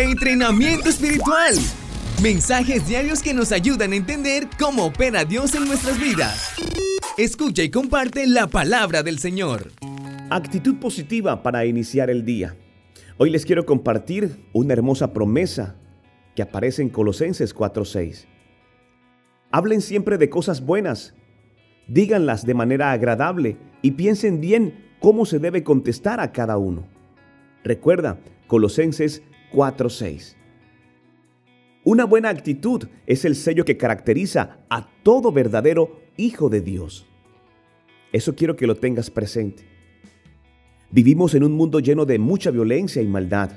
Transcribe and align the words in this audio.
Entrenamiento 0.00 0.88
espiritual. 0.88 1.52
Mensajes 2.22 2.88
diarios 2.88 3.22
que 3.22 3.34
nos 3.34 3.52
ayudan 3.52 3.92
a 3.92 3.96
entender 3.96 4.48
cómo 4.58 4.86
opera 4.86 5.26
Dios 5.26 5.54
en 5.54 5.66
nuestras 5.66 6.00
vidas. 6.00 6.54
Escucha 7.18 7.62
y 7.62 7.70
comparte 7.70 8.26
la 8.26 8.46
palabra 8.46 9.02
del 9.02 9.18
Señor. 9.18 9.70
Actitud 10.30 10.76
positiva 10.80 11.42
para 11.42 11.66
iniciar 11.66 12.08
el 12.08 12.24
día. 12.24 12.56
Hoy 13.18 13.28
les 13.28 13.44
quiero 13.44 13.66
compartir 13.66 14.42
una 14.54 14.72
hermosa 14.72 15.12
promesa 15.12 15.76
que 16.34 16.40
aparece 16.40 16.80
en 16.80 16.88
Colosenses 16.88 17.54
4:6. 17.54 18.26
Hablen 19.52 19.82
siempre 19.82 20.16
de 20.16 20.30
cosas 20.30 20.64
buenas, 20.64 21.12
díganlas 21.88 22.46
de 22.46 22.54
manera 22.54 22.92
agradable 22.92 23.58
y 23.82 23.90
piensen 23.90 24.40
bien 24.40 24.94
cómo 24.98 25.26
se 25.26 25.38
debe 25.38 25.62
contestar 25.62 26.20
a 26.20 26.32
cada 26.32 26.56
uno. 26.56 26.86
Recuerda, 27.62 28.18
Colosenses 28.46 29.22
4:6. 29.50 30.36
Una 31.82 32.04
buena 32.04 32.28
actitud 32.28 32.88
es 33.06 33.24
el 33.24 33.34
sello 33.34 33.64
que 33.64 33.76
caracteriza 33.76 34.58
a 34.68 34.88
todo 35.02 35.32
verdadero 35.32 36.00
hijo 36.16 36.48
de 36.48 36.60
Dios. 36.60 37.06
Eso 38.12 38.34
quiero 38.34 38.54
que 38.56 38.66
lo 38.66 38.76
tengas 38.76 39.10
presente. 39.10 39.64
Vivimos 40.90 41.34
en 41.34 41.44
un 41.44 41.52
mundo 41.52 41.80
lleno 41.80 42.04
de 42.04 42.18
mucha 42.18 42.50
violencia 42.50 43.00
y 43.00 43.06
maldad. 43.06 43.52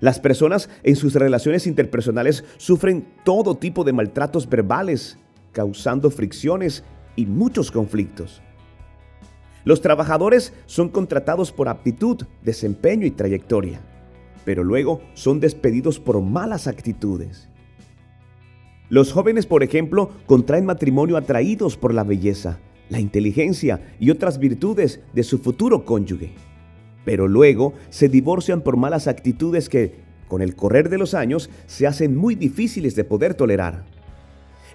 Las 0.00 0.20
personas 0.20 0.68
en 0.82 0.96
sus 0.96 1.14
relaciones 1.14 1.66
interpersonales 1.66 2.44
sufren 2.56 3.06
todo 3.24 3.56
tipo 3.56 3.82
de 3.82 3.92
maltratos 3.92 4.48
verbales, 4.48 5.18
causando 5.52 6.10
fricciones 6.10 6.84
y 7.16 7.26
muchos 7.26 7.70
conflictos. 7.70 8.42
Los 9.64 9.80
trabajadores 9.80 10.52
son 10.66 10.88
contratados 10.88 11.50
por 11.50 11.68
aptitud, 11.68 12.24
desempeño 12.42 13.06
y 13.06 13.10
trayectoria 13.10 13.80
pero 14.48 14.64
luego 14.64 15.02
son 15.12 15.40
despedidos 15.40 16.00
por 16.00 16.22
malas 16.22 16.68
actitudes. 16.68 17.50
Los 18.88 19.12
jóvenes, 19.12 19.44
por 19.44 19.62
ejemplo, 19.62 20.08
contraen 20.24 20.64
matrimonio 20.64 21.18
atraídos 21.18 21.76
por 21.76 21.92
la 21.92 22.02
belleza, 22.02 22.58
la 22.88 22.98
inteligencia 22.98 23.82
y 24.00 24.08
otras 24.08 24.38
virtudes 24.38 25.00
de 25.12 25.22
su 25.22 25.36
futuro 25.40 25.84
cónyuge, 25.84 26.30
pero 27.04 27.28
luego 27.28 27.74
se 27.90 28.08
divorcian 28.08 28.62
por 28.62 28.78
malas 28.78 29.06
actitudes 29.06 29.68
que, 29.68 29.96
con 30.28 30.40
el 30.40 30.56
correr 30.56 30.88
de 30.88 30.96
los 30.96 31.12
años, 31.12 31.50
se 31.66 31.86
hacen 31.86 32.16
muy 32.16 32.34
difíciles 32.34 32.96
de 32.96 33.04
poder 33.04 33.34
tolerar. 33.34 33.84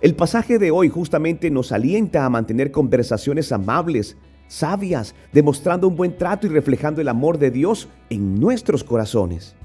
El 0.01 0.13
pasaje 0.13 0.59
de 0.59 0.69
hoy 0.69 0.89
justamente 0.89 1.49
nos 1.49 1.71
alienta 1.71 2.25
a 2.25 2.29
mantener 2.29 2.69
conversaciones 2.69 3.51
amables, 3.51 4.17
sabias, 4.47 5.15
demostrando 5.31 5.87
un 5.87 5.95
buen 5.95 6.15
trato 6.15 6.45
y 6.45 6.51
reflejando 6.51 7.01
el 7.01 7.07
amor 7.07 7.39
de 7.39 7.49
Dios 7.49 7.89
en 8.11 8.39
nuestros 8.39 8.83
corazones. 8.83 9.55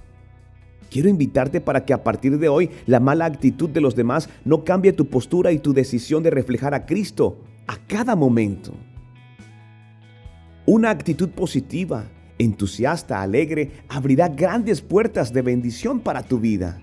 Quiero 0.90 1.08
invitarte 1.08 1.60
para 1.60 1.84
que 1.84 1.92
a 1.92 2.02
partir 2.02 2.38
de 2.38 2.48
hoy 2.48 2.70
la 2.86 3.00
mala 3.00 3.26
actitud 3.26 3.68
de 3.68 3.80
los 3.80 3.94
demás 3.94 4.28
no 4.44 4.64
cambie 4.64 4.92
tu 4.92 5.06
postura 5.06 5.52
y 5.52 5.58
tu 5.58 5.72
decisión 5.72 6.22
de 6.22 6.30
reflejar 6.30 6.74
a 6.74 6.86
Cristo 6.86 7.38
a 7.66 7.76
cada 7.76 8.16
momento. 8.16 8.72
Una 10.66 10.90
actitud 10.90 11.28
positiva, 11.30 12.04
entusiasta, 12.38 13.22
alegre, 13.22 13.70
abrirá 13.88 14.28
grandes 14.28 14.80
puertas 14.80 15.32
de 15.32 15.42
bendición 15.42 16.00
para 16.00 16.22
tu 16.22 16.38
vida. 16.38 16.80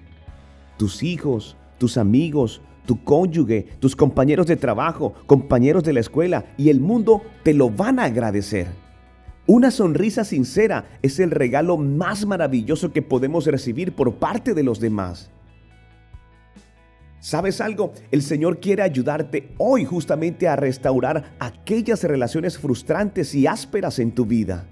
Tus 0.77 1.03
hijos, 1.03 1.55
tus 1.77 1.97
amigos, 1.97 2.61
tu 2.85 3.03
cónyuge, 3.03 3.65
tus 3.79 3.95
compañeros 3.95 4.47
de 4.47 4.55
trabajo, 4.55 5.13
compañeros 5.25 5.83
de 5.83 5.93
la 5.93 5.99
escuela 5.99 6.45
y 6.57 6.69
el 6.69 6.79
mundo 6.79 7.21
te 7.43 7.53
lo 7.53 7.69
van 7.69 7.99
a 7.99 8.05
agradecer. 8.05 8.84
Una 9.47 9.69
sonrisa 9.69 10.23
sincera 10.23 10.85
es 11.03 11.19
el 11.19 11.29
regalo 11.29 11.77
más 11.77 12.25
maravilloso 12.25 12.91
que 12.91 13.03
podemos 13.03 13.45
recibir 13.45 13.93
por 13.93 14.15
parte 14.15 14.55
de 14.55 14.63
los 14.63 14.79
demás. 14.79 15.29
¿Sabes 17.19 17.61
algo? 17.61 17.93
El 18.09 18.23
Señor 18.23 18.59
quiere 18.59 18.81
ayudarte 18.81 19.53
hoy 19.59 19.85
justamente 19.85 20.47
a 20.47 20.55
restaurar 20.55 21.35
aquellas 21.39 22.03
relaciones 22.03 22.57
frustrantes 22.57 23.35
y 23.35 23.45
ásperas 23.45 23.99
en 23.99 24.13
tu 24.13 24.25
vida. 24.25 24.65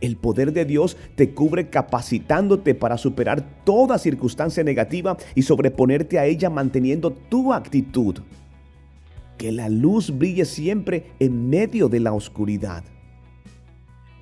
El 0.00 0.16
poder 0.16 0.52
de 0.52 0.64
Dios 0.64 0.96
te 1.16 1.30
cubre 1.30 1.68
capacitándote 1.68 2.76
para 2.76 2.98
superar 2.98 3.64
toda 3.64 3.98
circunstancia 3.98 4.62
negativa 4.62 5.16
y 5.34 5.42
sobreponerte 5.42 6.20
a 6.20 6.26
ella 6.26 6.48
manteniendo 6.48 7.10
tu 7.10 7.52
actitud. 7.52 8.20
Que 9.36 9.50
la 9.50 9.68
luz 9.68 10.16
brille 10.16 10.44
siempre 10.44 11.12
en 11.18 11.48
medio 11.48 11.88
de 11.88 12.00
la 12.00 12.12
oscuridad. 12.12 12.84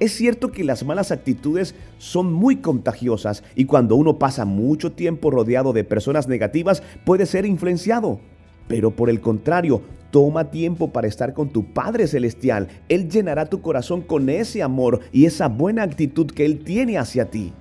Es 0.00 0.12
cierto 0.12 0.50
que 0.50 0.64
las 0.64 0.84
malas 0.84 1.12
actitudes 1.12 1.74
son 1.98 2.32
muy 2.32 2.56
contagiosas 2.56 3.44
y 3.54 3.66
cuando 3.66 3.94
uno 3.94 4.18
pasa 4.18 4.44
mucho 4.44 4.92
tiempo 4.92 5.30
rodeado 5.30 5.72
de 5.72 5.84
personas 5.84 6.26
negativas 6.26 6.82
puede 7.04 7.26
ser 7.26 7.46
influenciado. 7.46 8.18
Pero 8.66 8.90
por 8.90 9.08
el 9.08 9.20
contrario, 9.20 9.82
toma 10.10 10.50
tiempo 10.50 10.92
para 10.92 11.06
estar 11.06 11.32
con 11.32 11.50
tu 11.50 11.72
Padre 11.72 12.08
Celestial. 12.08 12.68
Él 12.88 13.08
llenará 13.08 13.46
tu 13.46 13.60
corazón 13.60 14.00
con 14.00 14.28
ese 14.28 14.62
amor 14.62 15.00
y 15.12 15.26
esa 15.26 15.48
buena 15.48 15.84
actitud 15.84 16.26
que 16.26 16.44
Él 16.44 16.64
tiene 16.64 16.98
hacia 16.98 17.30
ti. 17.30 17.52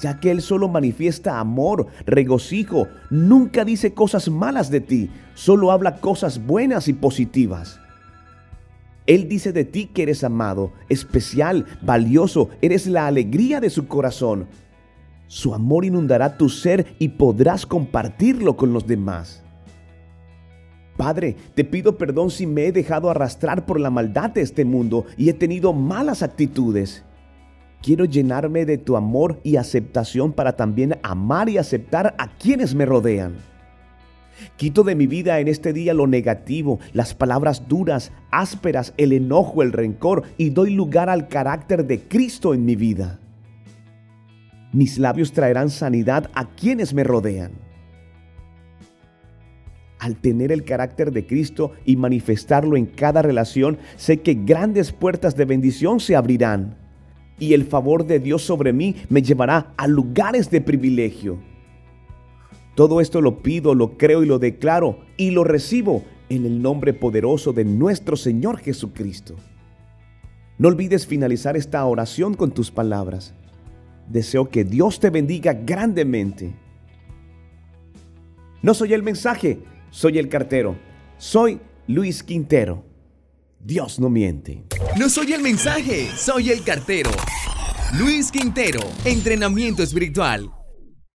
Ya 0.00 0.20
que 0.20 0.30
Él 0.30 0.42
solo 0.42 0.68
manifiesta 0.68 1.40
amor, 1.40 1.86
regocijo, 2.06 2.86
nunca 3.10 3.64
dice 3.64 3.94
cosas 3.94 4.30
malas 4.30 4.70
de 4.70 4.80
ti, 4.80 5.10
solo 5.34 5.72
habla 5.72 5.96
cosas 5.96 6.44
buenas 6.46 6.88
y 6.88 6.92
positivas. 6.92 7.81
Él 9.06 9.28
dice 9.28 9.52
de 9.52 9.64
ti 9.64 9.86
que 9.86 10.02
eres 10.02 10.22
amado, 10.22 10.72
especial, 10.88 11.66
valioso, 11.82 12.50
eres 12.60 12.86
la 12.86 13.06
alegría 13.06 13.60
de 13.60 13.70
su 13.70 13.88
corazón. 13.88 14.46
Su 15.26 15.54
amor 15.54 15.84
inundará 15.84 16.36
tu 16.36 16.48
ser 16.48 16.94
y 16.98 17.08
podrás 17.08 17.66
compartirlo 17.66 18.56
con 18.56 18.72
los 18.72 18.86
demás. 18.86 19.42
Padre, 20.96 21.36
te 21.54 21.64
pido 21.64 21.96
perdón 21.96 22.30
si 22.30 22.46
me 22.46 22.66
he 22.66 22.72
dejado 22.72 23.10
arrastrar 23.10 23.66
por 23.66 23.80
la 23.80 23.90
maldad 23.90 24.30
de 24.30 24.42
este 24.42 24.64
mundo 24.64 25.06
y 25.16 25.30
he 25.30 25.32
tenido 25.32 25.72
malas 25.72 26.22
actitudes. 26.22 27.02
Quiero 27.82 28.04
llenarme 28.04 28.64
de 28.64 28.78
tu 28.78 28.96
amor 28.96 29.40
y 29.42 29.56
aceptación 29.56 30.32
para 30.32 30.54
también 30.54 30.98
amar 31.02 31.48
y 31.48 31.58
aceptar 31.58 32.14
a 32.18 32.36
quienes 32.36 32.74
me 32.74 32.86
rodean. 32.86 33.51
Quito 34.56 34.82
de 34.82 34.94
mi 34.94 35.06
vida 35.06 35.40
en 35.40 35.48
este 35.48 35.72
día 35.72 35.94
lo 35.94 36.06
negativo, 36.06 36.78
las 36.92 37.14
palabras 37.14 37.68
duras, 37.68 38.12
ásperas, 38.30 38.94
el 38.96 39.12
enojo, 39.12 39.62
el 39.62 39.72
rencor 39.72 40.24
y 40.38 40.50
doy 40.50 40.74
lugar 40.74 41.08
al 41.08 41.28
carácter 41.28 41.86
de 41.86 42.00
Cristo 42.00 42.54
en 42.54 42.64
mi 42.64 42.76
vida. 42.76 43.18
Mis 44.72 44.98
labios 44.98 45.32
traerán 45.32 45.70
sanidad 45.70 46.30
a 46.34 46.48
quienes 46.48 46.94
me 46.94 47.04
rodean. 47.04 47.52
Al 49.98 50.16
tener 50.16 50.50
el 50.50 50.64
carácter 50.64 51.12
de 51.12 51.26
Cristo 51.26 51.72
y 51.84 51.96
manifestarlo 51.96 52.76
en 52.76 52.86
cada 52.86 53.22
relación, 53.22 53.78
sé 53.96 54.20
que 54.20 54.34
grandes 54.34 54.90
puertas 54.90 55.36
de 55.36 55.44
bendición 55.44 56.00
se 56.00 56.16
abrirán 56.16 56.76
y 57.38 57.54
el 57.54 57.64
favor 57.64 58.06
de 58.06 58.18
Dios 58.18 58.42
sobre 58.42 58.72
mí 58.72 58.96
me 59.08 59.22
llevará 59.22 59.72
a 59.76 59.86
lugares 59.86 60.50
de 60.50 60.60
privilegio. 60.60 61.38
Todo 62.74 63.00
esto 63.00 63.20
lo 63.20 63.42
pido, 63.42 63.74
lo 63.74 63.98
creo 63.98 64.22
y 64.22 64.26
lo 64.26 64.38
declaro 64.38 65.00
y 65.16 65.30
lo 65.30 65.44
recibo 65.44 66.04
en 66.28 66.46
el 66.46 66.62
nombre 66.62 66.94
poderoso 66.94 67.52
de 67.52 67.64
nuestro 67.64 68.16
Señor 68.16 68.58
Jesucristo. 68.58 69.36
No 70.56 70.68
olvides 70.68 71.06
finalizar 71.06 71.56
esta 71.56 71.84
oración 71.84 72.34
con 72.34 72.52
tus 72.52 72.70
palabras. 72.70 73.34
Deseo 74.08 74.48
que 74.48 74.64
Dios 74.64 75.00
te 75.00 75.10
bendiga 75.10 75.52
grandemente. 75.52 76.54
No 78.62 78.72
soy 78.72 78.94
el 78.94 79.02
mensaje, 79.02 79.60
soy 79.90 80.18
el 80.18 80.28
cartero. 80.28 80.76
Soy 81.18 81.60
Luis 81.86 82.22
Quintero. 82.22 82.84
Dios 83.60 84.00
no 84.00 84.08
miente. 84.08 84.64
No 84.98 85.08
soy 85.08 85.32
el 85.34 85.42
mensaje, 85.42 86.08
soy 86.16 86.50
el 86.50 86.62
cartero. 86.64 87.10
Luis 87.98 88.32
Quintero, 88.32 88.80
entrenamiento 89.04 89.82
espiritual 89.82 90.50